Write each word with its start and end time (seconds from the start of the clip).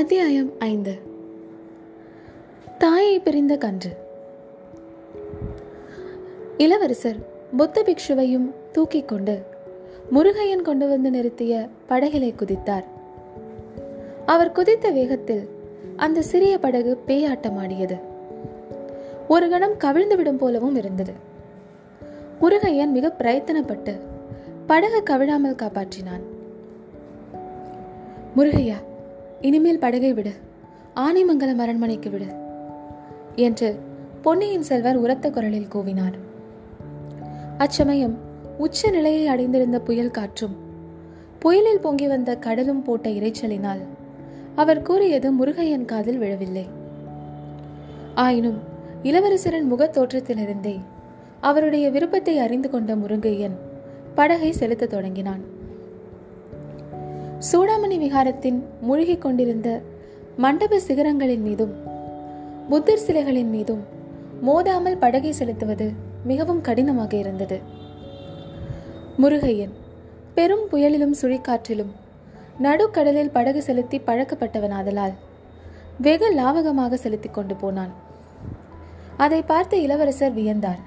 அத்தியாயம் 0.00 0.52
ஐந்து. 0.58 0.98
தாயை 2.78 3.20
பிரிந்த 3.20 3.56
கன்று. 3.56 3.90
இளவரசர் 6.58 7.16
புத்த 7.56 7.82
பிக்ஷுவையும் 7.82 8.50
தூக்கிக் 8.72 9.08
கொண்டு 9.08 9.42
முருகையன் 10.12 10.62
கொண்டு 10.62 10.88
வந்து 10.88 11.10
நிறுத்திய 11.10 11.68
படகிலே 11.88 12.34
குதித்தார். 12.34 12.84
அவர் 14.26 14.52
குதித்த 14.52 14.90
வேகத்தில் 14.90 15.48
அந்த 15.96 16.22
சிறிய 16.22 16.58
படகு 16.58 16.98
பேயாட்டமாடியது. 17.06 18.00
ஒரு 19.28 19.48
கணம் 19.48 19.76
கவிழ்ந்து 19.76 20.16
விடும் 20.16 20.38
போலவும் 20.38 20.76
இருந்தது. 20.76 21.12
முருகையன் 22.40 22.90
மிக 22.90 23.14
பிரயத்தனப்பட்டு 23.18 23.98
படகு 24.66 25.02
கவிழாமல் 25.14 25.56
காப்பாற்றினான். 25.56 26.22
முருகையா 28.36 28.88
இனிமேல் 29.40 29.78
படகை 29.78 30.12
விடு. 30.12 30.32
ஆனைமங்கலம் 30.94 31.58
அரண்மனைக்கு 31.58 32.10
விடு. 32.10 32.26
என்று 33.36 33.78
பொன்னியின் 34.22 34.62
செல்வர் 34.62 34.96
உரத்த 34.96 35.30
குரலில் 35.30 35.66
கூவினார். 35.66 36.12
அச்சமயம் 37.58 38.18
உச்ச 38.58 38.90
நிலையை 38.90 39.26
அடைந்திருந்த 39.26 39.80
புயல் 39.80 40.10
காற்றும் 40.10 40.56
புயலில் 41.38 41.80
பொங்கி 41.80 42.06
வந்த 42.06 42.36
கடலும் 42.36 42.82
போட்ட 42.82 43.08
இறைச்சலினால் 43.08 43.80
அவர் 44.54 44.82
கூறியது 44.82 45.32
முருகையன் 45.32 45.84
காதில் 45.84 46.18
விழவில்லை. 46.18 46.66
ஆயினும் 48.14 48.58
இளவரசரின் 49.02 49.64
முகத் 49.64 49.96
தோற்றத்திலிருந்தே 49.96 50.80
அவருடைய 51.40 51.90
விருப்பத்தை 51.90 52.38
அறிந்து 52.38 52.70
கொண்ட 52.70 52.96
முருகையன் 52.96 53.54
படகை 54.14 54.52
செலுத்தத் 54.52 54.90
தொடங்கினான். 54.90 55.58
சூடாமணி 57.48 57.96
விகாரத்தின் 57.96 58.62
மூழ்கிக் 58.80 59.20
கொண்டிருந்த 59.20 59.82
மண்டப 60.36 60.80
சிகரங்களின் 60.88 61.40
மீதும் 61.40 61.72
புத்தர் 62.68 63.02
சிலைகளின் 63.06 63.50
மீதும் 63.50 63.82
மோதாமல் 64.46 64.98
படகை 64.98 65.32
செலுத்துவது 65.32 65.92
மிகவும் 66.24 66.60
கடினமாக 66.60 67.16
இருந்தது. 67.16 67.60
முருகையன் 69.18 69.72
பெரும் 70.34 70.66
புயலிலும் 70.72 71.14
சுழிக்காற்றிலும் 71.22 71.92
நடுக்கடலில் 72.62 73.30
படகு 73.30 73.62
செலுத்தி 73.62 74.00
பழக்கப்பட்டவனாதலால் 74.06 75.16
வெகு 76.00 76.34
லாவகமாக 76.34 76.94
செலுத்திக் 76.94 77.34
கொண்டு 77.34 77.54
போனான். 77.54 77.92
அதை 79.16 79.42
பார்த்த 79.42 79.76
இளவரசர் 79.76 80.36
வியந்தார். 80.36 80.80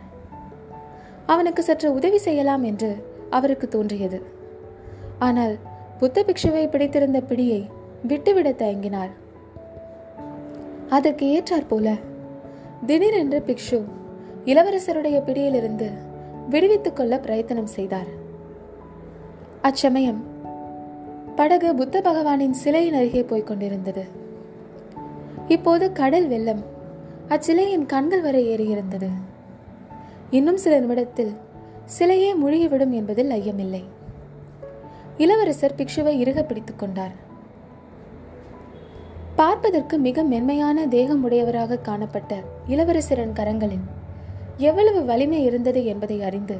அவனுக்கு 1.26 1.64
சற்று 1.64 1.94
உதவி 1.94 2.18
செய்யலாம் 2.18 2.64
என்று 2.64 3.06
அவருக்கு 3.30 3.68
தோன்றியது. 3.68 4.22
ஆனால் 5.20 5.58
புத்த 6.04 6.26
பிக்ஷுவை 6.28 6.70
பிடித்திருந்த 6.70 7.22
பிடியை 7.22 7.68
விட்டுவிட 8.08 8.52
தயங்கினார் 8.52 9.10
அதற்கு 10.90 11.26
ஏற்றாற் 11.26 11.68
போல 11.68 11.96
திடீரென்று 12.86 13.44
பிக்ஷு 13.48 13.84
இளவரசருடைய 14.46 15.24
பிடியிலிருந்து 15.24 15.90
விடுவித்துக் 16.50 16.96
கொள்ள 16.96 17.20
பிரயத்தனம் 17.20 17.66
செய்தார். 17.66 18.06
அச்சமயம் 19.62 20.24
படகு 21.36 21.76
புத்த 21.76 22.02
பகவானின் 22.02 22.52
சிலையின் 22.52 22.94
அருகே 22.94 23.24
போய்க் 23.24 23.48
கொண்டிருந்தது. 23.48 24.06
இப்போது 25.48 25.92
கடல் 25.92 26.28
வெள்ளம் 26.28 26.64
அச்சிலையின் 27.30 27.86
கண்கள் 27.86 28.22
வரை 28.22 28.48
ஏறியிருந்தது. 28.48 29.10
இன்னும் 30.30 30.58
சில 30.58 30.80
நிமிடத்தில் 30.80 31.34
சிலையே 32.00 32.34
முழுகிவிடும் 32.46 32.90
என்பதில் 32.90 33.30
ஐயமில்லை. 33.30 33.84
இளவரசர் 35.18 35.76
பிக்ஷுவை 35.78 36.20
இறுக 36.20 36.44
பிடித்துக் 36.44 36.80
கொண்டார். 36.80 37.12
பார்ப்பதற்கு 39.36 39.98
மிக 39.98 40.24
மென்மையான 40.24 40.88
தேகம் 40.88 41.24
உடையவராக 41.24 41.78
காணப்பட்ட 41.78 42.40
இளவரசரின் 42.68 43.34
கரங்களில் 43.34 43.86
எவ்வளவு 44.58 45.06
வலிமை 45.06 45.44
இருந்தது 45.44 45.86
என்பதை 45.86 46.24
அறிந்து 46.24 46.58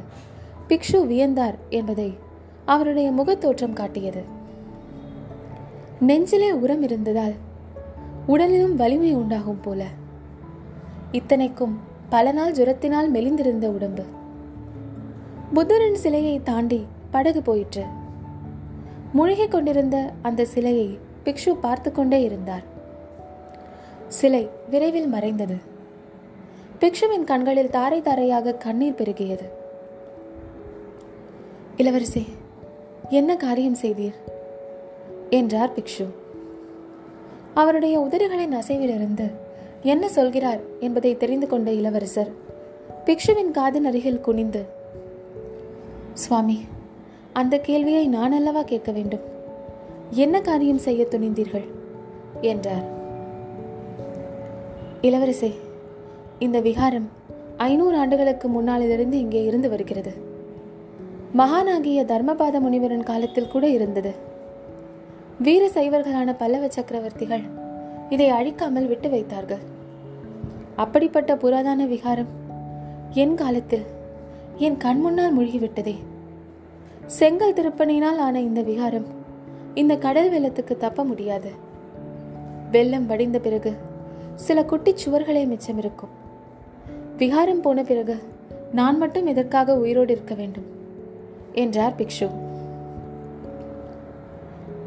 பிக்ஷு 0.68 1.06
வியந்தார் 1.06 1.54
என்பதை 1.68 2.16
அவருடைய 2.64 3.10
முகத்தோற்றம் 3.10 3.72
காட்டியது. 3.72 4.22
நெஞ்சிலே 6.00 6.52
உரம் 6.52 6.82
இருந்ததால் 6.82 7.32
உடலிலும் 8.26 8.76
வலிமை 8.76 9.14
உண்டாகும் 9.14 9.60
போல. 9.60 9.84
இத்தனைக்கும் 11.12 11.80
பல 12.08 12.32
நாள் 12.32 12.52
ஜுரத்தினால் 12.52 13.10
மெலிந்திருந்த 13.10 13.66
உடம்பு. 13.66 14.04
புத்தரின் 15.54 15.94
சிலையை 15.94 16.40
தாண்டி 16.42 16.86
படகு 17.10 17.42
போயிற்று. 17.42 17.84
முழுகிக் 19.14 19.50
கொண்டிருந்த 19.50 20.10
அந்த 20.22 20.44
சிலையை 20.44 20.98
பிக்ஷு 21.24 21.54
பார்த்து 21.60 21.92
கொண்டே 21.92 22.22
இருந்தார். 22.22 22.62
சிலை 24.08 24.48
விரைவில் 24.70 25.06
மறைந்தது. 25.06 25.54
பிக்ஷுவின் 26.80 27.24
கண்களில் 27.24 27.70
தாரை 27.70 28.02
தாரையாக 28.02 28.54
கண்ணீர் 28.54 28.92
பெருகியது. 28.92 29.48
இளவரசே 31.76 32.24
என்ன 33.08 33.36
காரியம் 33.36 33.76
செய்தீர்? 33.82 34.14
என்றார் 35.30 35.70
பிக்ஷு. 35.74 36.06
அவருடைய 37.54 38.00
உதடுகளின் 38.00 38.54
அசைவிலிருந்து 38.54 39.30
என்ன 39.82 40.08
சொல்கிறார் 40.08 40.60
என்பதை 40.80 41.16
தெரிந்து 41.16 41.46
கொண்ட 41.46 41.72
இளவரசர் 41.72 42.32
பிக்ஷுவின் 43.04 43.50
காதின் 43.52 43.88
அருகில் 43.88 44.20
குனிந்து 44.20 44.64
சுவாமி 46.12 46.64
அந்த 47.34 47.58
கேள்வியை 47.58 48.08
நான் 48.08 48.32
அல்லவா 48.32 48.62
கேட்க 48.62 48.92
வேண்டும்? 48.92 49.20
என்ன 50.10 50.40
காரியம் 50.40 50.78
செய்ய 50.78 51.06
துணிந்தீர்கள்? 51.10 51.64
என்றார். 52.40 52.84
இளவரசே 55.02 55.54
இந்த 56.38 56.60
விகாரம் 56.60 57.08
ஐநூறு 57.56 57.96
ஆண்டுகளுக்கு 57.96 58.48
முன்னாலிலிருந்து 58.48 59.12
இங்கே 59.12 59.44
இருந்து 59.44 59.68
வருகிறது. 59.68 60.12
மகானாகிய 61.36 62.04
தர்மபாத 62.04 62.60
முனிவரின் 62.60 63.02
காலத்தில் 63.02 63.48
கூட 63.48 63.68
இருந்தது. 63.68 64.14
வீர 65.38 65.70
சைவர்களான 65.74 66.34
பல்லவ 66.38 66.66
சக்கரவர்த்திகள் 66.66 67.44
இதை 68.08 68.30
அழிக்காமல் 68.30 68.86
விட்டு 68.86 69.10
வைத்தார்கள். 69.10 69.62
அப்படிப்பட்ட 70.76 71.34
புராதான 71.34 71.86
விகாரம் 71.88 72.32
என் 73.10 73.34
காலத்தில் 73.34 73.86
என் 74.56 74.76
கண் 74.76 75.00
முன்னால் 75.00 75.38
மூழ்கிவிட்டதே. 75.38 75.94
செங்கல் 77.06 77.52
திருப்பணியினால் 77.52 78.16
ஆன 78.16 78.40
இந்த 78.40 78.62
விகாரம் 78.62 79.06
இந்த 79.74 79.96
கடல் 79.96 80.32
வெள்ளத்துக்கு 80.32 80.76
தப்ப 80.76 81.04
முடியாது. 81.04 81.50
வெள்ளம் 82.70 83.06
வடிந்த 83.06 83.38
பிறகு 83.38 83.72
சில 84.34 84.64
குட்டி 84.64 84.94
சுவர்களே 84.94 85.46
மிச்சம் 85.46 85.78
இருக்கும். 85.78 86.08
விகாரம் 87.18 87.60
போன 87.60 87.82
பிறகு 87.82 88.22
நான் 88.72 88.98
மட்டும் 88.98 89.26
எதற்காக 89.26 89.76
உயிரோடு 89.76 90.12
இருக்க 90.12 90.34
வேண்டும்? 90.34 90.62
என்றார் 91.52 91.92
பிக்ஷு. 91.98 92.30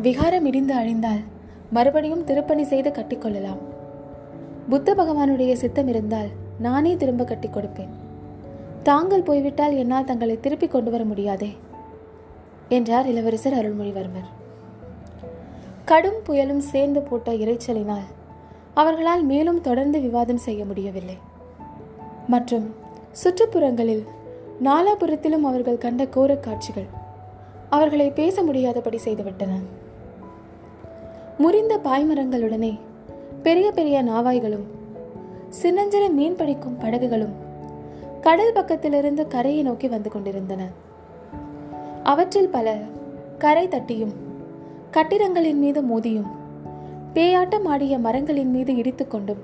விகாரம் 0.02 0.46
இடிந்து 0.46 0.76
அழிந்தால் 0.76 1.22
மறுபடியும் 1.70 2.24
திருப்பணி 2.24 2.64
செய்து 2.64 2.90
கட்டிக்கொள்ளலாம் 2.90 3.60
புத்த 4.70 4.96
பகவானுடைய 4.96 5.54
சித்தம் 5.54 5.88
இருந்தால் 5.88 6.28
நானே 6.60 6.96
திரும்ப 6.96 7.24
கட்டி 7.24 7.48
கொடுப்பேன். 7.48 7.94
தாங்கள் 8.84 9.22
போய்விட்டால் 9.22 9.74
என்னால் 9.74 10.04
தங்களை 10.04 10.40
திருப்பி 10.40 10.68
கொண்டு 10.68 10.92
வர 10.92 11.04
முடியாதே. 11.04 11.50
என்றார் 12.70 13.06
இளவரசர் 13.06 13.54
அருள்மொழிவர்மர். 13.54 14.28
கடும் 15.86 16.22
புயலும் 16.28 16.58
சேர்ந்து 16.58 17.02
போட்ட 17.02 17.32
இறைச்சலினால் 17.32 18.08
அவர்களால் 18.74 19.24
மேலும் 19.24 19.62
தொடர்ந்து 19.62 20.02
விவாதம் 20.02 20.38
செய்ய 20.38 20.66
முடியவில்லை. 20.66 21.18
மற்றும் 22.28 22.74
சுற்றுப்புறங்களில் 23.24 24.04
நாலாபுரத்திலும் 24.64 25.42
அவர்கள் 25.42 25.78
கண்ட 25.78 26.08
கோர 26.08 26.36
காட்சிகள் 26.36 26.86
அவர்களை 27.70 28.12
பேச 28.12 28.44
முடியாதபடி 28.44 29.00
செய்துவிட்டன. 29.06 29.50
முறிந்த 31.38 31.78
பாய்மரங்களுடனே 31.78 32.80
பெரிய 33.44 33.72
பெரிய 33.72 34.04
நாவாய்களும் 34.04 34.66
சின்னஞ்சிறு 35.50 36.10
மீன் 36.10 36.36
பிடிக்கும் 36.36 36.78
படகுகளும் 36.78 37.34
கடல் 38.22 38.54
பக்கத்திலிருந்து 38.54 39.28
கரையை 39.28 39.64
நோக்கி 39.64 39.88
வந்து 39.88 40.10
கொண்டிருந்தன. 40.10 40.68
அவற்றில் 42.08 42.50
பல 42.50 42.76
கரை 43.38 43.68
தட்டியும் 43.68 44.14
கட்டிடங்களின் 44.92 45.54
மீது 45.54 45.82
மோதியும் 45.82 46.30
பேயாட்டம் 47.14 47.66
ஆடிய 47.66 47.98
மரங்களின் 47.98 48.50
மீது 48.50 48.74
இடித்துக்கொண்டும் 48.74 49.42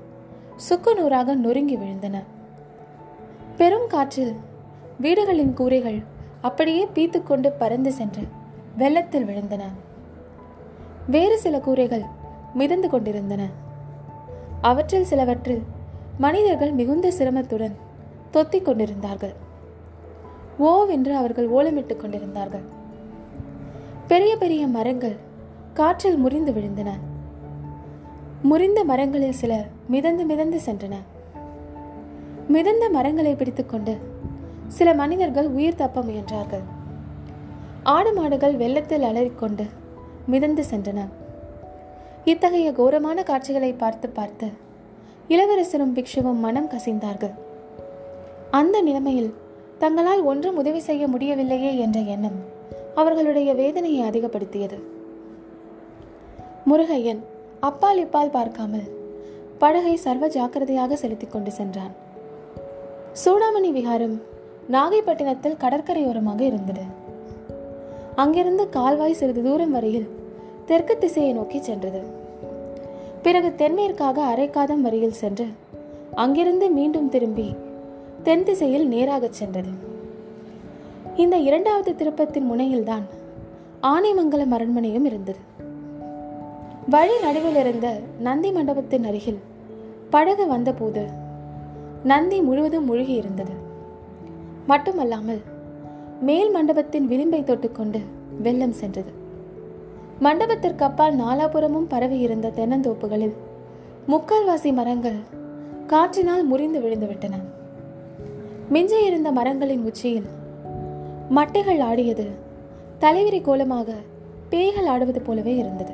சுக்கு 0.56 0.94
நூறாக 0.94 1.34
நொறுங்கி 1.34 1.76
விழுந்தன. 1.76 2.22
பெரும் 3.56 3.86
காற்றில் 3.86 4.34
வீடுகளின் 5.00 5.54
கூரைகள் 5.54 6.02
அப்படியே 6.40 6.88
பீத்துக்கொண்டு 6.94 7.52
பறந்து 7.58 7.92
சென்று 7.92 8.22
வெள்ளத்தில் 8.76 9.26
விழுந்தன. 9.26 9.62
வேறு 11.06 11.38
சில 11.38 11.60
கூரைகள் 11.60 12.02
மிதந்து 12.54 12.88
கொண்டிருந்தன. 12.88 13.46
அவற்றில் 14.60 15.04
சிலவற்றில் 15.04 15.62
மனிதர்கள் 16.18 16.72
மிகுந்த 16.72 17.08
சிரமத்துடன் 17.08 17.74
தொத்திக் 18.32 18.62
கொண்டிருந்தார்கள். 18.62 19.43
ஓவென்று 20.58 21.12
அவர்கள் 21.14 21.50
ஓலமிட்டுக் 21.50 21.96
கொண்டிருந்தார்கள். 21.96 22.60
பெரிய 24.06 24.36
பெரிய 24.36 24.66
மரங்கள் 24.66 25.16
காற்றில் 25.74 26.16
முறிந்து 26.16 26.52
விழுந்தன. 26.52 26.90
முறிந்த 28.42 28.84
மரங்களில் 28.84 29.32
சில 29.32 29.64
மிதந்து 29.88 30.24
மிதந்து 30.24 30.60
சென்றன. 30.66 30.94
மிதந்த 32.48 32.90
மரங்களை 32.90 33.34
பிடித்துக்கொண்டு 33.34 33.98
சில 34.68 34.94
மனிதர்கள் 34.94 35.46
உயிர் 35.46 35.74
தப்ப 35.74 36.00
முயன்றார்கள். 36.00 36.62
ஆடு 37.82 38.12
மாடுகள் 38.12 38.56
வெள்ளத்தில் 38.56 39.02
அலறிக்கொண்டு 39.02 39.66
மிதந்து 40.26 40.64
சென்றன. 40.70 41.08
இத்தகைய 42.24 42.72
கோரமான 42.72 43.22
காட்சிகளை 43.22 43.72
பார்த்து 43.72 44.08
பார்த்து 44.08 44.50
இளவரசரும் 45.28 45.96
பிக்ஷுவும் 45.96 46.34
மனம் 46.34 46.68
கசிந்தார்கள். 46.68 47.34
அந்த 48.50 48.80
நிலைமையில் 48.80 49.34
தங்களால் 49.78 50.22
ஒன்றும் 50.22 50.56
உதவி 50.56 50.78
செய்ய 50.78 51.08
முடியவில்லையே 51.08 51.78
என்ற 51.78 52.00
எண்ணம் 52.00 52.38
அவர்களுடைய 52.94 53.54
வேதனையை 53.54 54.08
அதிகப்படுத்தியது. 54.10 54.82
முருகையன் 56.70 57.18
அப்பால் 57.60 57.98
இப்பால் 57.98 58.30
பார்க்காமல் 58.30 59.02
படகை 59.58 59.96
சர்வ 59.96 60.28
ஜாக்கிரதையாக 60.28 60.96
செலுத்திக் 60.96 61.32
கொண்டு 61.32 61.50
சென்றான். 61.50 61.92
சூடாமணி 63.24 63.70
விகாரம் 63.72 64.22
நாகைப்பட்டினத்தில் 64.70 65.60
கடற்கரையோரமாக 65.60 66.40
இருந்தது. 66.40 66.82
அங்கிருந்து 68.16 68.68
கால்வாய் 68.68 69.14
சிறிது 69.14 69.42
தூரம் 69.42 69.70
வரையில் 69.70 70.08
தெற்கு 70.66 70.98
திசையை 70.98 71.32
நோக்கி 71.32 71.60
சென்றது. 71.60 72.02
பிறகு 73.22 73.54
தென்மேற்காக 73.54 74.22
அரைக்காதம் 74.22 74.80
வரையில் 74.80 75.12
சென்று 75.12 75.46
அங்கிருந்து 76.14 76.70
மீண்டும் 76.70 77.08
திரும்பி 77.08 77.54
தென் 78.24 78.44
திசையில் 78.44 78.86
நேராகச் 78.88 79.32
சென்றது. 79.32 79.70
இந்த 81.16 81.36
இரண்டாவது 81.36 81.90
திருப்பத்தின் 81.92 82.48
முனையில்தான் 82.52 83.04
ஆனைமங்கலம் 83.82 84.54
அரண்மனையும் 84.56 85.04
இருந்தது. 85.04 85.38
வழி 86.90 87.16
நடுவில் 87.22 87.56
இருந்த 87.56 88.00
நந்தி 88.20 88.50
மண்டபத்தின் 88.52 89.04
அருகில் 89.04 89.40
படகு 90.10 90.46
வந்தபோது 90.46 91.02
நந்தி 92.04 92.40
முழுவதும் 92.40 92.84
மூழ்கி 92.84 93.14
இருந்தது 93.14 93.54
மட்டுமல்லாமல் 94.66 95.42
மேல் 96.20 96.50
மண்டபத்தின் 96.50 97.08
விளிம்பை 97.08 97.40
தொட்டுக்கொண்டு 97.42 98.00
வெள்ளம் 98.42 98.72
சென்றது. 98.72 99.12
மண்டபத்திற்கு 100.20 100.84
அப்பால் 100.84 101.16
நாலாபுரமும் 101.16 101.88
பரவி 101.88 102.18
இருந்த 102.18 102.52
தென்னந்தோப்புகளில் 102.56 103.34
முக்கால்வாசி 104.08 104.72
மரங்கள் 104.72 105.20
காற்றினால் 105.86 106.44
முறிந்து 106.44 106.80
விழுந்துவிட்டன 106.80 107.34
மிஞ்சி 108.68 109.04
இருந்த 109.04 109.32
மரங்களின் 109.32 109.84
உச்சியில் 109.84 110.26
மட்டைகள் 111.30 111.80
ஆடியது 111.80 112.28
தலைவிரி 113.00 113.40
கோலமாக 113.40 113.92
பேய்கள் 114.48 114.86
ஆடுவது 114.86 115.20
போலவே 115.20 115.56
இருந்தது. 115.56 115.92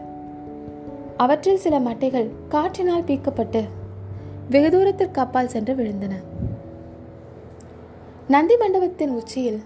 அவற்றில் 1.17 1.57
சில 1.57 1.79
மட்டைகள் 1.79 2.29
காற்றினால் 2.49 3.03
பீக்கப்பட்டு 3.03 3.65
வெகு 4.51 4.71
தூரத்திற்கு 4.71 5.21
அப்பால் 5.21 5.49
சென்று 5.49 5.75
விழுந்தன. 5.75 6.13
நந்தி 8.29 8.57
மண்டபத்தின் 8.57 9.11
உச்சியில் 9.11 9.63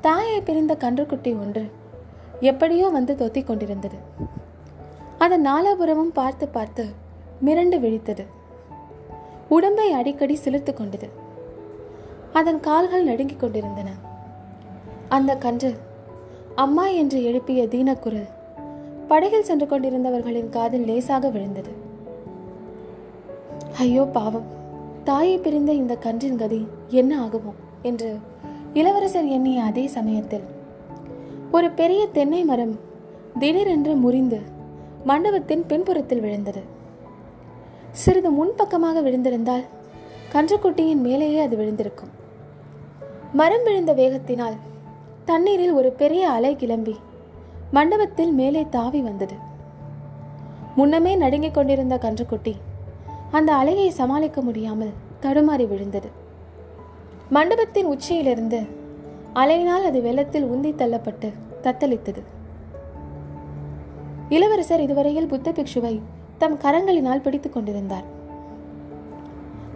தாயை 0.00 0.40
பிரிந்த 0.40 0.76
கன்றுக்குட்டி 0.80 1.40
ஒன்று 1.40 1.70
எப்படியோ 2.40 2.88
வந்து 2.88 3.14
தொத்திக் 3.14 3.44
கொண்டிருந்தது. 3.44 3.96
அதன் 5.18 5.46
நாலாபுரமும் 5.46 6.12
பார்த்து 6.12 6.48
பார்த்து 6.48 6.86
மிரண்டு 7.44 7.78
விழித்தது. 7.78 8.26
உடம்பை 9.48 9.92
அடிக்கடி 9.92 10.38
சிலிர்த்து 10.44 10.74
கொண்டது. 10.74 11.22
அதன் 12.38 12.60
கால்கள் 12.60 13.04
நடுங்கிக் 13.04 13.40
கொண்டிருந்தன. 13.40 13.88
அந்த 15.08 15.36
கன்று 15.36 15.70
அம்மா 16.54 16.86
என்று 16.86 17.24
எழுப்பிய 17.24 17.66
தீனக்குரல் 17.66 18.30
படகில் 19.08 19.46
சென்று 19.48 19.66
கொண்டிருந்தவர்களின் 19.66 20.48
காதில் 20.48 20.84
லேசாக 20.84 21.28
விழுந்தது. 21.28 21.72
ஐயோ 23.78 24.04
பாவம் 24.04 24.48
தாயை 25.04 25.38
பிரிந்த 25.38 25.72
இந்த 25.72 25.94
கன்றின் 25.96 26.36
கதி 26.36 26.66
என்ன 26.90 27.12
ஆகுமோ 27.26 27.52
என்று 27.82 28.10
இளவரசர் 28.72 29.26
எண்ணிய 29.26 29.62
அதே 29.62 29.86
சமயத்தில் 29.86 30.46
ஒரு 31.50 31.70
பெரிய 31.70 32.06
தென்னை 32.12 32.44
மரம் 32.44 32.74
திடீரென்று 33.38 33.94
முறிந்து 33.94 34.40
மண்டபத்தின் 35.04 35.64
பின்புறத்தில் 35.66 36.20
விழுந்தது. 36.20 36.62
சிறிது 37.92 38.30
முன்பக்கமாக 38.30 39.00
விழுந்திருந்தால் 39.00 39.64
கன்றுக்குட்டியின் 40.32 41.02
மேலேயே 41.06 41.40
அது 41.40 41.56
விழுந்திருக்கும். 41.56 42.12
மரம் 43.38 43.62
விழுந்த 43.62 43.94
வேகத்தினால் 43.94 44.56
தண்ணீரில் 45.24 45.72
ஒரு 45.72 45.90
பெரிய 45.90 46.30
அலை 46.30 46.56
கிளம்பி 46.56 46.96
மண்டபத்தில் 47.70 48.32
மேலே 48.32 48.66
தாவி 48.70 49.00
வந்தது. 49.00 49.34
முன்னமே 50.76 51.16
நடுங்கிக் 51.16 51.54
கொண்டிருந்த 51.54 51.96
கன்றுக்குட்டி 51.96 52.54
அந்த 53.30 53.52
அலையை 53.54 53.88
சமாளிக்க 53.88 54.40
முடியாமல் 54.40 54.92
தடுமாறி 55.22 55.66
விழுந்தது. 55.66 56.08
மண்டபத்தின் 57.30 57.84
உச்சியிலிருந்து 57.84 58.60
அலையினால் 59.34 59.84
அது 59.84 60.02
வெள்ளத்தில் 60.02 60.44
உந்தி 60.44 60.72
தள்ளப்பட்டு 60.74 61.32
தத்தளித்தது. 61.62 62.22
இளவரசர் 64.28 64.80
இதுவரையில் 64.80 65.26
புத்த 65.26 65.52
பிக்ஷுவை 65.52 66.00
தம் 66.38 66.58
கரங்களினால் 66.58 67.22
பிடித்துக் 67.22 67.52
கொண்டிருந்தார். 67.52 68.04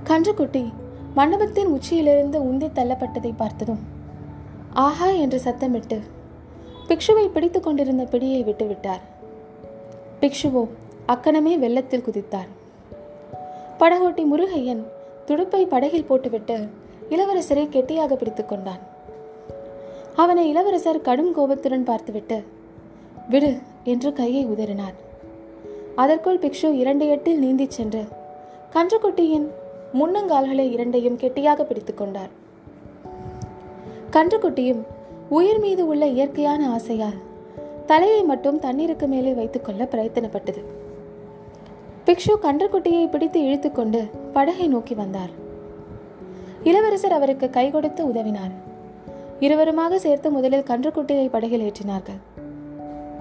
கன்றுக்குட்டி 0.05 0.73
மண்டபத்தின் 1.15 1.67
உச்சியிலிருந்து 1.67 2.39
உந்தி 2.41 2.69
தள்ளப்பட்டதை 2.75 3.33
பார்த்ததும் 3.37 3.79
ஆஹா 4.73 5.07
என்று 5.07 5.41
சத்தமிட்டு 5.45 5.99
பிக்ஷுவை 6.89 7.29
பிடித்துக் 7.29 7.63
கொண்டிருந்த 7.63 8.03
பிடியை 8.03 8.45
விட்டுவிட்டார். 8.45 9.01
பிக்ஷுவோ 10.21 10.69
அக்கணமே 11.07 11.59
வெள்ளத்தில் 11.59 12.03
குதித்தார். 12.03 12.49
படகோட்டி 13.79 14.25
முருகையன் 14.33 14.83
துடுப்பை 15.27 15.67
படகில் 15.67 16.05
போட்டுவிட்டு 16.05 16.69
இளவரசரை 17.11 17.69
கெட்டியாக 17.69 18.17
பிடித்து 18.17 18.47
கொண்டான். 18.47 18.79
அவனை 20.17 20.49
இளவரசர் 20.49 21.01
கடும் 21.01 21.33
கோபத்துடன் 21.33 21.85
பார்த்துவிட்டு 21.85 22.45
விடு 23.29 23.59
என்று 23.85 24.13
கையை 24.13 24.47
உதறினார். 24.47 24.95
அதற்குள் 25.97 26.39
பிக்ஷு 26.39 26.73
இரண்டு 26.73 27.09
எட்டில் 27.09 27.43
நீந்திச் 27.45 27.71
சென்று 27.71 28.05
கன்றுக்குட்டியின் 28.73 29.47
முன்னங்கால்களை 29.95 30.73
இரண்டையும் 30.73 31.17
கெட்டியாக 31.17 31.65
பிடித்து 31.65 31.95
கொண்டார். 31.95 32.29
கன்றுக்குட்டியும் 34.13 34.83
உயிர் 35.29 35.61
மீது 35.61 35.87
உள்ள 35.87 36.07
இயற்கையான 36.07 36.69
ஆசையால் 36.69 37.19
தலையை 37.87 38.23
மட்டும் 38.23 38.59
தண்ணீருக்கு 38.59 39.07
மேலே 39.07 39.33
வைத்துக்கொள்ள 39.33 39.89
பிரயத்தனப்பட்டது. 39.91 40.63
பிக்ஷு 42.07 42.35
கன்றுக்குட்டியை 42.43 43.11
பிடித்து 43.11 43.41
இழுத்துக்கொண்டு 43.41 44.11
படகை 44.33 44.69
நோக்கி 44.69 44.95
வந்தார். 44.95 45.31
இளவரசர் 46.65 47.13
அவருக்கு 47.13 47.51
கை 47.51 47.71
கொடுத்து 47.71 48.07
உதவினார். 48.07 48.53
இருவருமாக 49.41 49.95
சேர்த்து 49.95 50.31
முதலில் 50.31 50.69
கன்றுக்குட்டியை 50.69 51.29
படகில் 51.29 51.61
ஏற்றினார்கள். 51.61 52.21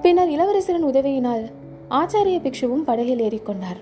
பின்னர் 0.01 0.30
இளவரசரின் 0.30 0.84
உதவியினால் 0.84 1.51
ஆச்சாரிய 1.89 2.39
பிக்ஷுவும் 2.39 2.84
படகில் 2.86 3.20
ஏறிக்கொண்டார். 3.20 3.82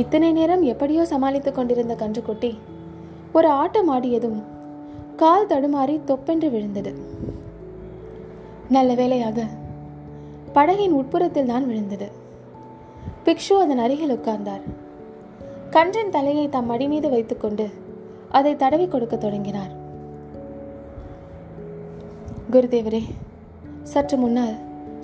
இத்தனை 0.00 0.28
நேரம் 0.32 0.62
எப்படியோ 0.62 1.02
சமாளித்துக் 1.04 1.54
கொண்டிருந்த 1.54 1.94
கன்றுக்குட்டி 1.94 2.50
ஒரு 3.32 3.48
ஆட்டம் 3.60 3.90
ஆடியதும் 3.90 4.38
கால் 5.16 5.46
தடுமாறி 5.46 5.94
தொப்பென்று 6.04 6.48
விழுந்தது. 6.50 6.90
நல்ல 8.68 8.90
வேளையாக 8.94 9.38
படகின் 10.54 10.96
உட்புறத்தில் 10.98 11.50
தான் 11.52 11.66
விழுந்தது. 11.66 12.08
பிக்ஷு 13.24 13.54
அதன் 13.62 13.78
அருகில் 13.78 14.14
உட்கார்ந்தார். 14.16 14.64
கன்றின் 15.70 16.10
தலையை 16.10 16.48
தம் 16.48 16.66
மடி 16.66 16.88
மீது 16.88 17.10
வைத்துக்கொண்டு 17.10 17.66
அதை 18.30 18.56
தடவி 18.56 18.88
கொடுக்க 18.88 19.16
தொடங்கினார். 19.16 19.72
குருதேவரே 22.52 23.02
சற்று 23.82 24.16
முன்னால் 24.16 24.54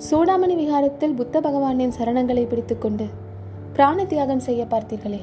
சூடாமணி 0.07 0.55
விகாரத்தில் 0.61 1.17
புத்த 1.21 1.39
பகவானின் 1.39 1.97
சரணங்களை 1.97 2.45
பிடித்துக்கொண்டு 2.47 3.05
பிராண 3.73 4.05
தியாகம் 4.05 4.39
செய்ய 4.39 4.65
பார்த்தீர்களே. 4.65 5.19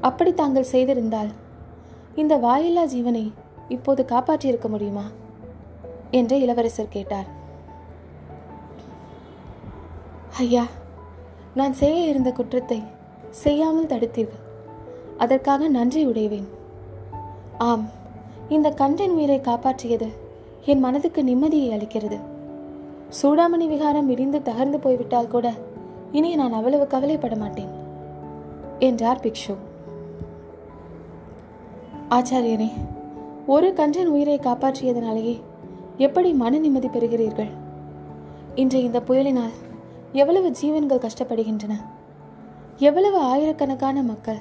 அப்படி 0.00 0.34
தாங்கள் 0.34 0.70
செய்திருந்தால் 0.72 1.30
இந்த 2.14 2.36
வாயில்லா 2.36 2.84
ஜீவனை 2.84 3.32
இப்போது 3.68 4.04
காப்பாற்றியிருக்க 4.08 4.68
முடியுமா? 4.68 5.04
என்று 6.10 6.40
இளவரசர் 6.40 6.88
கேட்டார். 6.88 7.28
ஐயா 10.38 10.64
நான் 11.54 11.72
செய்ய 11.72 12.00
இருந்த 12.04 12.32
குற்றத்தை 12.32 12.82
செய்யாமல் 13.30 13.86
தடுத்தீர்கள். 13.86 14.44
அதற்காக 15.18 15.68
நன்றி 15.68 16.06
உடைவேன் 16.06 16.48
ஆம் 17.58 17.88
இந்த 18.48 18.70
கன்றின் 18.70 19.10
உயிரை 19.10 19.40
காப்பாற்றியது 19.40 20.08
என் 20.64 20.78
மனதுக்கு 20.78 21.22
நிம்மதியை 21.22 21.68
அளிக்கிறது. 21.76 22.18
சூடாமணி 23.22 23.66
விகாரம் 23.66 24.08
இடிந்து 24.08 24.38
தகர்ந்து 24.38 24.78
போய்விட்டால் 24.78 25.28
கூட 25.28 25.52
இனி 26.12 26.34
நான் 26.34 26.52
அவ்வளவு 26.52 26.86
கவலைப்பட 26.86 27.36
மாட்டேன் 27.36 27.68
என்றார் 28.78 29.20
பிக்ஷு. 29.20 29.54
ஆச்சாரியனே 32.10 32.70
ஒரு 33.46 33.72
கன்றின் 33.72 34.06
உயிரை 34.06 34.38
காப்பாற்றியதனாலேயே 34.38 35.40
எப்படி 35.96 36.32
மன 36.32 36.58
நிம்மதி 36.58 36.88
பெறுகிறீர்கள்? 36.88 37.50
இன்று 38.54 38.82
இந்த 38.82 39.02
புயலினால் 39.08 39.54
எவ்வளவு 40.12 40.50
ஜீவன்கள் 40.50 41.04
கஷ்டப்படுகின்றன. 41.06 41.72
எவ்வளவு 42.78 43.18
ஆயிரக்கணக்கான 43.18 44.02
மக்கள் 44.02 44.40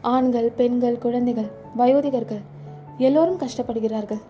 ஆண்கள் 0.00 0.50
பெண்கள் 0.50 0.98
குழந்தைகள் 0.98 1.50
வயோதிகர்கள் 1.78 2.42
எல்லோரும் 2.98 3.38
கஷ்டப்படுகிறார்கள். 3.38 4.22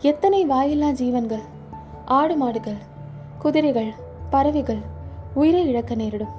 எத்தனை 0.00 0.46
வாயில்லா 0.46 0.90
ஜீவன்கள் 0.90 1.44
ஆடு 2.04 2.36
மாடுகள் 2.36 2.80
குதிரைகள் 3.38 3.92
பறவைகள் 4.30 4.82
உயிரை 5.36 5.68
இழக்க 5.68 5.94
நேரிடும். 5.94 6.34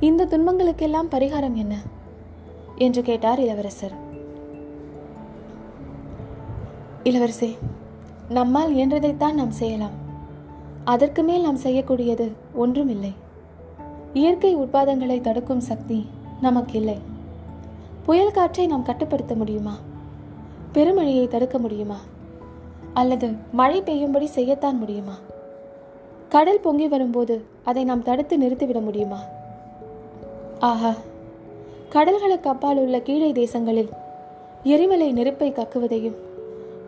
இந்த 0.00 0.26
துன்பங்களுக்கெல்லாம் 0.26 1.10
பரிகாரம் 1.10 1.54
என்ன? 1.54 1.78
என்று 2.76 3.02
கேட்டார் 3.02 3.40
இளவரசர். 3.40 3.92
இளவரசே 7.04 7.56
நம்மால் 8.28 8.74
இயன்றதைத்தான் 8.74 9.32
நாம் 9.32 9.50
செய்யலாம். 9.50 9.90
அதற்கு 10.84 11.22
மேல் 11.22 11.42
நாம் 11.42 11.58
செய்யக்கூடியது 11.58 12.32
ஒன்றும் 12.54 12.88
இல்லை 12.88 13.12
இயற்கை 14.12 14.56
உட்பாதங்களை 14.56 15.20
தடுக்கும் 15.20 15.60
சக்தி 15.60 16.08
நமக்கு 16.40 16.78
இல்லை 16.78 16.98
புயல் 18.02 18.30
காற்றை 18.30 18.66
நாம் 18.66 18.82
கட்டுப்படுத்த 18.82 19.34
முடியுமா? 19.34 19.76
பெருமழையை 20.74 21.28
தடுக்க 21.28 21.58
முடியுமா? 21.58 21.96
அல்லது 22.94 23.32
மழை 23.52 23.82
பெய்யும்படி 23.82 24.28
செய்யத்தான் 24.34 24.78
முடியுமா? 24.78 25.14
கடல் 26.28 26.60
பொங்கி 26.60 26.88
வரும்போது 26.88 27.49
அதை 27.64 27.84
நாம் 27.84 28.02
தடுத்து 28.02 28.36
நிறுத்திவிட 28.38 28.82
முடியுமா? 28.82 29.20
ஆஹா 30.58 30.92
கடல்களுக்கு 31.92 32.44
அப்பால் 32.44 32.78
உள்ள 32.78 33.00
கீழே 33.00 33.32
தேசங்களில் 33.32 33.88
எரிமலை 34.62 35.12
நெருப்பை 35.12 35.52
கக்குவதையும் 35.52 36.16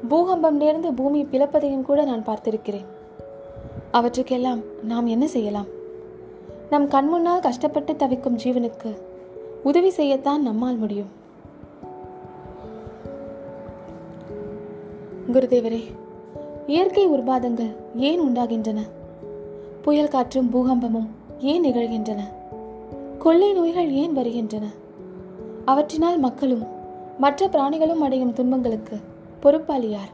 பூகம்பம் 0.08 0.60
நேர்ந்து 0.60 0.92
பூமி 0.92 1.24
பிளப்பதையும் 1.24 1.82
கூட 1.82 2.04
நான் 2.04 2.24
பார்த்திருக்கிறேன். 2.24 2.84
அவற்றுக்கெல்லாம் 3.90 4.60
நாம் 4.82 5.06
என்ன 5.06 5.26
செய்யலாம்? 5.26 5.66
நம் 6.70 6.88
கண்முன்னால் 6.88 7.40
கஷ்டப்பட்டு 7.40 7.96
தவிக்கும் 7.96 8.38
ஜீவனுக்கு 8.38 8.96
உதவி 9.62 9.92
செய்யத்தான் 9.96 10.38
நம்மால் 10.38 10.76
முடியும். 10.76 11.10
குருதேவரே 15.32 15.82
இயற்கை 16.66 17.08
உர்பாதங்கள் 17.08 17.74
ஏன் 17.96 18.20
உண்டாகின்றன? 18.20 18.80
புயல் 19.82 20.08
காற்றும் 20.08 20.50
பூகம்பமும் 20.50 21.08
ஏன் 21.38 21.64
நிகழ்கின்றன? 21.64 22.20
கொள்ளை 23.18 23.52
நோய்கள் 23.52 23.92
ஏன் 23.92 24.12
வருகின்றன? 24.12 24.66
அவற்றினால் 25.66 26.18
மக்களும் 26.18 26.66
மற்ற 27.18 27.48
பிராணிகளும் 27.48 28.02
அடையும் 28.02 28.32
துன்பங்களுக்கு 28.32 29.00
பொறுப்பாளி 29.40 29.88
யார்? 29.88 30.08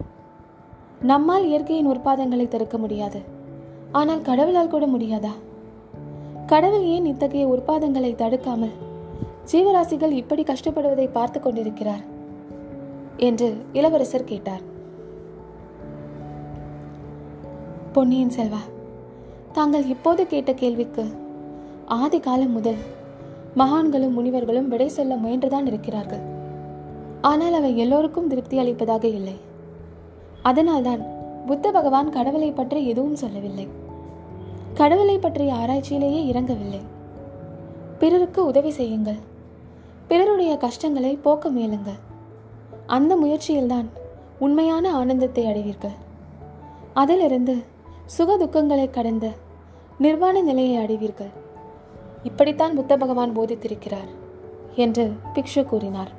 நம்மால் 1.02 1.46
இயற்கையின் 1.46 1.88
உற்பாதங்களை 1.88 2.48
தடுக்க 2.48 2.78
முடியாது. 2.78 3.20
ஆனால் 3.92 4.22
கடவுளால் 4.22 4.68
கூட 4.68 4.86
முடியாதா? 4.86 5.32
கடவுள் 6.46 6.84
ஏன் 6.84 7.04
இத்தகைய 7.04 7.46
உற்பாதங்களை 7.46 8.14
தடுக்காமல் 8.14 8.72
ஜீவராசிகள் 9.52 10.10
இப்படி 10.10 10.42
கஷ்டப்படுவதை 10.42 11.08
பார்த்து 11.12 11.40
கொண்டிருக்கிறார்? 11.40 12.02
என்று 13.16 13.56
இளவரசர் 13.72 14.24
கேட்டார். 14.24 14.60
பொன்னியின் 17.92 18.32
செல்வா 18.36 18.76
தாங்கள் 19.58 19.86
இப்போது 19.86 20.22
கேட்ட 20.26 20.50
கேள்விக்கு 20.52 21.04
ஆதி 21.96 22.18
காலம் 22.20 22.52
முதல் 22.52 22.80
மகான்களும் 23.56 24.16
முனிவர்களும் 24.16 24.68
விடை 24.72 24.88
சொல்ல 24.88 25.12
முயன்றுதான் 25.14 25.66
இருக்கிறார்கள். 25.66 26.22
ஆனால் 27.20 27.54
அவை 27.58 27.70
எல்லோருக்கும் 27.76 28.28
திருப்தி 28.28 28.56
அளிப்பதாக 28.58 29.04
இல்லை. 29.18 29.34
அதனால்தான் 30.42 31.02
புத்த 31.46 31.70
பகவான் 31.70 32.10
கடவுளை 32.10 32.50
பற்றி 32.50 32.80
எதுவும் 32.86 33.16
சொல்லவில்லை. 33.16 33.66
கடவுளை 34.74 35.16
பற்றிய 35.18 35.52
ஆராய்ச்சியிலேயே 35.52 36.20
இறங்கவில்லை. 36.32 36.82
பிறருக்கு 37.98 38.40
உதவி 38.44 38.70
செய்யுங்கள். 38.70 39.20
பிறருடைய 40.08 40.52
கஷ்டங்களை 40.56 41.12
போக்க 41.16 41.48
முயலுங்கள். 41.48 42.00
அந்த 42.86 43.12
முயற்சியில்தான் 43.16 43.90
உண்மையான 44.38 44.94
ஆனந்தத்தை 45.00 45.44
அடைவீர்கள். 45.46 45.98
அதிலிருந்து 46.94 47.56
சுக 48.16 48.36
துக்கங்களை 48.36 48.88
கடந்த 48.90 49.26
நிர்வாண 49.98 50.40
நிலையை 50.40 50.76
அடைவீர்கள். 50.76 51.30
இப்படித்தான் 52.22 52.74
புத்த 52.74 52.96
பகவான் 52.96 53.36
போதித்திருக்கிறார் 53.38 54.10
என்று 54.74 55.12
பிக்ஷு 55.34 55.64
கூறினார். 55.64 56.12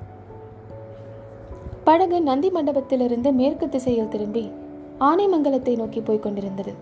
படகு 1.84 2.22
நந்தி 2.22 2.50
மண்டபத்திலிருந்து 2.50 3.32
மேற்கு 3.34 3.70
திசையில் 3.70 4.08
திரும்பி 4.08 4.52
ஆனைமங்கலத்தை 5.00 5.76
நோக்கி 5.78 6.02
போய்க் 6.02 6.24
கொண்டிருந்தது. 6.24 6.74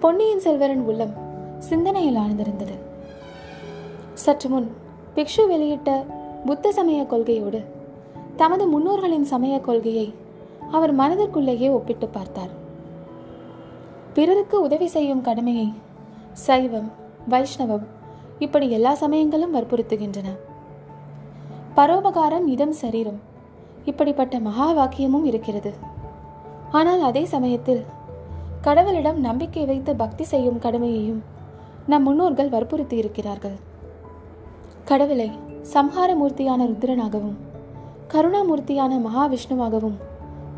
பொன்னியின் 0.00 0.38
செல்வரின் 0.38 0.82
உள்ளம் 0.82 1.14
சிந்தனையில் 1.58 2.16
ஆழ்ந்திருந்தது. 2.16 2.76
சற்று 4.14 4.48
முன் 4.48 4.70
பிக்ஷு 5.14 5.46
வெளியிட்ட 5.48 6.06
புத்த 6.46 6.72
சமய 6.72 7.02
கொள்கையோடு 7.02 7.64
தமது 8.36 8.66
முன்னோர்களின் 8.66 9.24
சமய 9.24 9.60
கொள்கையை 9.60 10.14
அவர் 10.70 10.96
மனதிற்குள்ளேயே 10.96 11.70
ஒப்பிட்டு 11.70 12.08
பார்த்தார். 12.08 12.60
பிறருக்கு 14.14 14.62
உதவி 14.62 14.86
செய்யும் 14.86 15.20
கடமையை 15.20 15.72
சைவம் 16.32 16.90
வைஷ்ணவம் 17.30 17.84
இப்படி 18.38 18.70
எல்லா 18.70 18.94
சமயங்களும் 18.94 19.54
வற்புறுத்துகின்றன. 19.54 20.28
பரோபகாரம் 21.76 22.46
இதம் 22.46 22.72
சரீரம். 22.72 23.20
இப்படிப்பட்ட 23.84 24.38
மகா 24.38 24.68
வாக்கியமும் 24.72 25.24
இருக்கிறது. 25.24 25.72
ஆனால் 26.70 27.00
அதே 27.00 27.24
சமயத்தில் 27.24 27.84
கடவுளிடம் 28.62 29.16
நம்பிக்கை 29.16 29.64
வைத்து 29.64 29.96
பக்தி 29.96 30.24
செய்யும் 30.24 30.58
கடமையையும் 30.58 31.22
நம் 31.86 32.02
முன்னோர்கள் 32.02 32.48
வற்புறுத்தி 32.48 32.96
இருக்கிறார்கள் 32.96 33.56
கடவுளை 34.84 35.30
சம்ஹாரமூர்த்தியான 35.74 36.66
ருத்ரனாகவும் 36.66 37.38
கருணாமூர்த்தியான 38.12 38.98
மகாவிஷ்ணுவாகவும் 39.06 39.96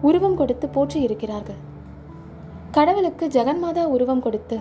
உருவம் 0.02 0.36
கொடுத்து 0.36 0.68
போற்றி 0.68 1.02
இருக்கிறார்கள் 1.02 1.60
கடவுளுக்கு 2.74 3.26
ஜெகன்மாதா 3.26 3.84
உருவம் 3.84 4.20
கொடுத்து 4.20 4.58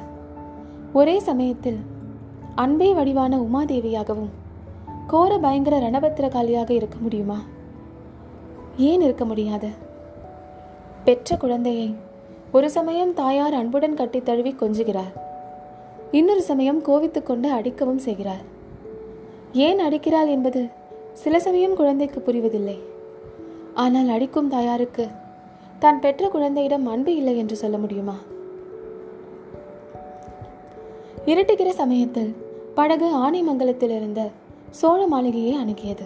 ஒரே 0.93 1.19
சமயத்தில் 1.19 1.77
அன்பே 2.55 2.93
வடிவான 2.93 3.37
உமாதேவியாகவும் 3.37 4.29
கோர 5.07 5.37
பயங்கர 5.37 5.79
ரணபத்திரகாலியாக 5.79 6.69
இருக்க 6.69 6.97
முடியுமா? 6.99 7.41
ஏன் 8.77 9.01
இருக்க 9.01 9.25
முடியாது? 9.25 9.69
பெற்ற 11.03 11.37
குழந்தையை 11.37 11.95
ஒரு 12.51 12.69
சமயம் 12.69 13.13
தாயார் 13.13 13.53
அன்புடன் 13.53 13.95
கட்டி 13.95 14.21
தழுவி 14.21 14.55
கொஞ்சுகிறார். 14.59 15.13
இன்னொரு 16.11 16.41
சமயம் 16.41 16.83
கோவித்துக்கொண்டு 16.83 17.51
அடிக்கவும் 17.51 17.99
செய்கிறார். 17.99 18.43
ஏன் 19.53 19.79
அடிக்கிறாள் 19.79 20.27
என்பது 20.27 20.67
சில 21.13 21.39
சமயம் 21.39 21.75
குழந்தைக்கு 21.75 22.23
புரிவதில்லை. 22.27 22.79
ஆனால் 23.73 24.07
அடிக்கும் 24.07 24.49
தாயாருக்கு 24.49 25.07
தான் 25.83 25.99
பெற்ற 25.99 26.27
குழந்தையிடம் 26.27 26.85
அன்பு 26.87 27.15
இல்லை 27.15 27.37
என்று 27.37 27.55
சொல்ல 27.55 27.77
முடியுமா? 27.77 28.15
இருட்டுகிற 31.25 31.69
சமயத்தில் 31.69 32.29
படகு 32.75 33.07
ஆனைமங்கலத்தில் 33.15 33.93
இருந்த 33.95 34.21
சோழ 34.71 35.07
மாளிகையை 35.07 35.53
அணுகியது. 35.63 36.05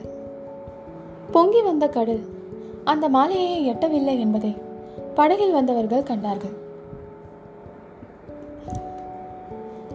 பொங்கி 1.31 1.61
வந்த 1.61 1.87
கடல் 1.87 2.23
அந்த 2.83 3.09
மாலையை 3.09 3.69
எட்டவில்லை 3.69 4.15
என்பதை 4.19 4.55
படகில் 5.15 5.51
வந்தவர்கள் 5.51 6.03
கண்டார்கள். 6.03 6.55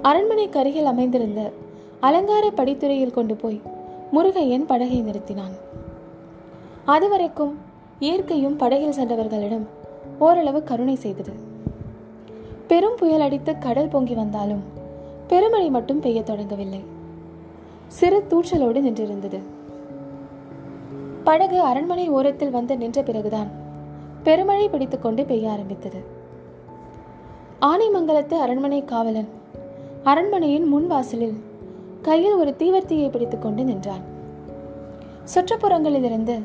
அரண்மனை 0.02 0.48
கருகில் 0.48 0.84
அமைந்திருந்த 0.84 1.50
அலங்கார 2.00 2.50
படித்துறையில் 2.50 3.16
கொண்டு 3.18 3.36
போய் 3.36 3.60
முருகையன் 4.14 4.66
படகை 4.66 5.02
நிறுத்தினான். 5.02 5.54
அதுவரைக்கும் 6.84 7.70
இயற்கையும் 8.02 8.56
படகில் 8.56 8.94
சென்றவர்களிடம் 8.98 9.66
ஓரளவு 10.18 10.62
கருணை 10.62 10.94
செய்தது. 10.94 11.32
பெரும் 12.66 12.96
புயல் 12.96 13.20
அடித்து 13.20 13.58
கடல் 13.58 13.88
பொங்கி 13.88 14.14
வந்தாலும் 14.14 14.62
பெருமழை 15.28 15.70
மட்டும் 15.70 16.00
பெய்ய 16.00 16.20
தொடங்கவில்லை. 16.20 16.80
சிறு 17.86 18.24
தூற்றலோடு 18.30 18.80
நின்றிருந்தது. 18.80 19.38
படகு 21.24 21.60
அரண்மனை 21.60 22.08
ஓரத்தில் 22.08 22.50
வந்து 22.50 22.76
நின்ற 22.76 23.02
பிறகுதான் 23.02 23.46
பெருமழை 24.22 24.68
பிடித்துக்கொண்டு 24.68 25.24
பெய்ய 25.24 25.50
ஆரம்பித்தது. 25.50 26.02
ஆனைமங்கலத்து 27.60 28.34
அரண்மனை 28.34 28.84
காவலன் 28.84 29.28
அரண்மனையின் 30.04 30.64
முன் 30.64 30.86
வாசலில் 30.86 31.42
கையில் 32.02 32.34
ஒரு 32.34 32.54
தீவர்த்தியை 32.58 33.10
பிடித்துக்கொண்டு 33.10 33.64
நின்றான். 33.64 34.02
சுற்றுப்புறங்களிலிருந்து 35.34 36.42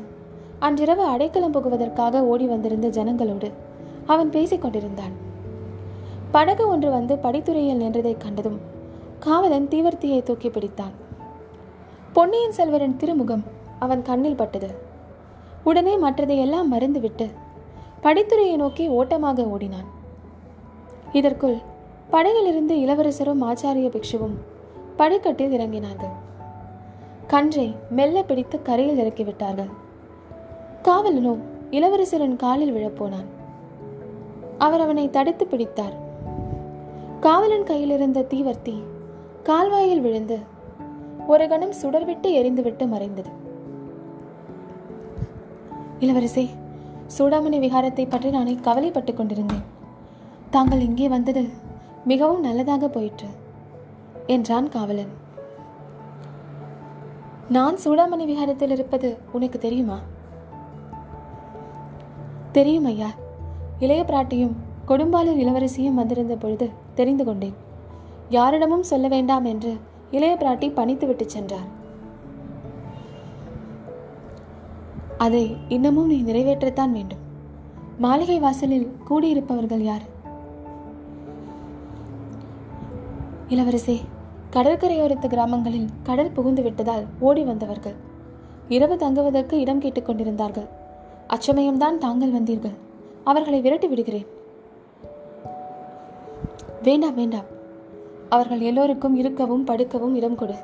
அன்றிரவு 0.58 1.04
அடைக்கலம் 1.04 1.54
புகுவதற்காக 1.54 2.20
ஓடி 2.20 2.46
வந்திருந்த 2.46 2.88
ஜனங்களோடு 2.88 3.52
அவன் 4.06 4.30
பேசிக் 4.30 4.62
கொண்டிருந்தான். 4.62 5.12
படகு 6.30 6.68
ஒன்று 6.68 6.90
வந்து 6.90 7.14
படித்துறையில் 7.14 7.82
நின்றதைக் 7.82 8.20
கண்டதும் 8.20 8.60
காவலன் 9.18 9.68
தீவர்த்தியை 9.68 10.22
தூக்கி 10.22 10.48
பிடித்தான். 10.48 10.92
பொன்னியின் 12.12 12.52
செல்வரின் 12.56 12.96
திருமுகம் 12.96 13.44
அவன் 13.78 14.02
கண்ணில் 14.02 14.34
பட்டது. 14.34 14.70
உடனே 15.64 15.96
மற்றதையெல்லாம் 15.96 16.66
மறந்துவிட்டு 16.66 17.30
படித்துறையை 18.02 18.56
நோக்கி 18.56 18.88
ஓட்டமாக 18.88 19.42
ஓடினான். 19.42 19.86
இதற்குள் 21.12 21.56
படகிலிருந்து 22.10 22.80
இளவரசரும் 22.80 23.42
ஆச்சாரிய 23.42 23.88
பிக்ஷுவும் 23.88 24.36
படிக்கட்டில் 24.96 25.52
இறங்கினார்கள். 25.52 26.12
கன்றை 27.26 27.74
மெல்ல 27.90 28.22
பிடித்து 28.22 28.62
கரையில் 28.62 28.98
இறக்கிவிட்டார்கள். 28.98 29.70
காவலனோ 30.88 31.32
இளவரசரின் 31.70 32.36
காலில் 32.36 32.72
விழப்போனான். 32.74 33.26
அவர் 34.58 34.80
அவனை 34.80 35.10
தடுத்து 35.10 35.46
பிடித்தார். 35.46 35.96
காவலன் 37.20 37.64
கையில் 37.64 37.90
இருந்த 37.90 38.26
தீவர்த்தி 38.30 38.74
கால்வாயில் 39.42 40.00
விழுந்து 40.00 40.38
ஒரு 41.26 41.48
கணம் 41.48 41.74
சுடர்விட்டு 41.82 42.28
எரிந்துவிட்டு 42.40 42.88
மறைந்தது. 42.88 43.30
இளவரசே 46.00 46.46
சூடாமணி 47.18 47.58
விகாரத்தை 47.64 48.04
பற்றி 48.08 48.30
நானே 48.30 48.54
கவலைப்பட்டுக் 48.54 49.16
கொண்டிருந்தேன். 49.16 49.64
தாங்கள் 50.50 50.80
இங்கே 50.80 51.08
வந்தது 51.08 51.48
மிகவும் 52.04 52.40
நல்லதாக 52.40 52.88
போயிற்று 52.88 53.28
என்றான் 54.26 54.68
காவலன். 54.68 55.12
நான் 57.48 57.76
சூடாமணி 57.84 58.24
விகாரத்தில் 58.24 58.70
இருப்பது 58.70 59.18
உனக்கு 59.32 59.58
தெரியுமா? 59.58 59.98
தெரியும் 62.52 62.84
ஐயா. 62.84 63.08
இளைய 63.78 64.02
பிராட்டியும் 64.02 64.52
கொடும்பாளூர் 64.88 65.38
இளவரசியும் 65.38 65.94
வந்திருந்த 65.94 66.36
பொழுது 66.36 66.70
தெரிந்து 66.94 67.24
கொண்டேன். 67.24 67.54
யாரிடமும் 68.28 68.82
சொல்ல 68.82 69.08
வேண்டாம் 69.08 69.44
என்று 69.44 69.76
இளைய 70.10 70.36
பிராட்டி 70.40 70.72
பணித்துவிட்டு 70.72 71.26
சென்றார். 71.26 71.76
அதை 75.18 75.56
இன்னமும் 75.68 76.06
நீ 76.06 76.22
நிறைவேற்றத்தான் 76.22 76.90
வேண்டும். 76.90 77.18
மாளிகை 77.98 78.38
வாசலில் 78.38 78.92
கூடியிருப்பவர்கள் 79.10 79.80
யார்? 79.80 80.02
இளவரசே 83.48 84.00
கடற்கரையோரத்து 84.52 85.26
கிராமங்களில் 85.26 85.88
கடல் 86.02 86.32
புகுந்து 86.32 86.62
விட்டதால் 86.62 87.06
ஓடி 87.18 87.44
வந்தவர்கள். 87.44 87.94
இரவு 88.68 88.96
தங்குவதற்கு 88.96 89.60
இடம் 89.60 89.80
கேட்டுக் 89.80 90.06
கொண்டிருந்தார்கள். 90.06 90.77
அச்சமயம்தான் 91.28 91.98
தாங்கள் 91.98 92.32
வந்தீர்கள். 92.32 92.74
அவர்களை 93.24 93.60
விரட்டி 93.60 93.86
விடுகிறேன். 93.86 94.26
வேண்டாம் 96.82 97.14
வேண்டாம். 97.14 97.44
அவர்கள் 98.28 98.60
எல்லோருக்கும் 98.60 99.16
இருக்கவும் 99.16 99.66
படுக்கவும் 99.66 100.14
இடம் 100.14 100.34
கொடு. 100.34 100.54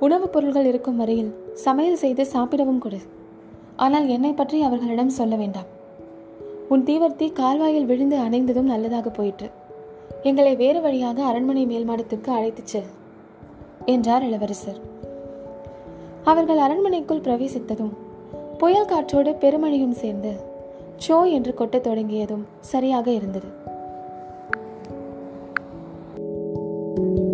உணவுப் 0.00 0.32
பொருள்கள் 0.32 0.64
இருக்கும் 0.64 0.96
வரையில் 0.96 1.34
சமையல் 1.54 1.96
செய்து 1.96 2.26
சாப்பிடவும் 2.26 2.78
கொடு. 2.78 2.98
ஆனால் 3.76 4.08
என்னை 4.08 4.32
பற்றி 4.32 4.62
அவர்களிடம் 4.62 5.08
சொல்ல 5.08 5.36
வேண்டாம். 5.36 5.80
உன் 6.68 6.84
தீவர்த்தி 6.84 7.32
கால்வாயில் 7.32 7.86
விழுந்து 7.86 8.18
அணைந்ததும் 8.18 8.60
நல்லதாக 8.60 9.10
போயிற்று. 9.10 9.50
எங்களை 10.22 10.56
வேறு 10.56 10.80
வழியாக 10.80 11.24
அரண்மனை 11.24 11.66
மேல்மாடத்துக்கு 11.66 12.30
அழைத்துச் 12.30 12.66
செல் 12.66 12.86
என்றார் 13.84 14.24
இளவரசர். 14.24 14.80
அவர்கள் 16.24 16.58
அரண்மனைக்குள் 16.58 17.20
பிரவேசித்ததும் 17.20 17.92
புயல் 18.62 18.84
காற்றோடு 18.84 19.30
பெருமழையும் 19.40 19.90
சேர்ந்து 19.90 20.32
சோ 21.08 21.32
என்று 21.32 21.54
கொட்டத் 21.54 21.82
தொடங்கியதும் 21.82 22.46
சரியாக 22.60 23.10
இருந்தது. 23.10 23.48
thank 26.96 27.18
you 27.18 27.31